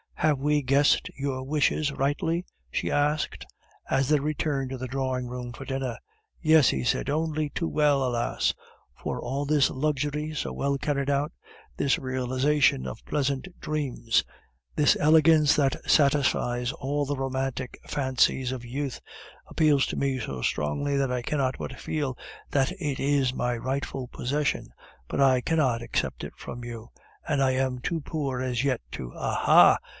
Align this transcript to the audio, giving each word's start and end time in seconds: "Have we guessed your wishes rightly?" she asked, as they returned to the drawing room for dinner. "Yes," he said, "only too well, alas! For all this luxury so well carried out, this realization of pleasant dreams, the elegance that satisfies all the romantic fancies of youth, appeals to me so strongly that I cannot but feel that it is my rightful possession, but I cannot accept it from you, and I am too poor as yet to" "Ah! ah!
"Have 0.15 0.37
we 0.39 0.61
guessed 0.61 1.09
your 1.15 1.43
wishes 1.43 1.91
rightly?" 1.91 2.45
she 2.71 2.91
asked, 2.91 3.43
as 3.89 4.09
they 4.09 4.19
returned 4.19 4.69
to 4.69 4.77
the 4.77 4.87
drawing 4.87 5.27
room 5.27 5.51
for 5.51 5.65
dinner. 5.65 5.97
"Yes," 6.39 6.69
he 6.69 6.83
said, 6.83 7.09
"only 7.09 7.49
too 7.49 7.67
well, 7.67 8.03
alas! 8.05 8.53
For 8.95 9.19
all 9.19 9.45
this 9.45 9.69
luxury 9.71 10.33
so 10.35 10.53
well 10.53 10.77
carried 10.77 11.09
out, 11.09 11.31
this 11.77 11.97
realization 11.97 12.85
of 12.87 13.03
pleasant 13.05 13.47
dreams, 13.59 14.23
the 14.75 14.95
elegance 14.99 15.55
that 15.55 15.75
satisfies 15.89 16.71
all 16.71 17.05
the 17.05 17.15
romantic 17.17 17.79
fancies 17.87 18.51
of 18.51 18.63
youth, 18.65 19.01
appeals 19.47 19.87
to 19.87 19.95
me 19.97 20.19
so 20.19 20.41
strongly 20.43 20.97
that 20.97 21.11
I 21.11 21.23
cannot 21.23 21.57
but 21.57 21.79
feel 21.79 22.15
that 22.51 22.71
it 22.79 22.99
is 22.99 23.33
my 23.33 23.57
rightful 23.57 24.07
possession, 24.07 24.69
but 25.07 25.19
I 25.19 25.41
cannot 25.41 25.81
accept 25.81 26.23
it 26.23 26.33
from 26.37 26.63
you, 26.63 26.89
and 27.27 27.41
I 27.41 27.51
am 27.51 27.79
too 27.79 28.01
poor 28.01 28.39
as 28.41 28.63
yet 28.63 28.81
to" 28.93 29.13
"Ah! 29.15 29.43
ah! 29.47 29.77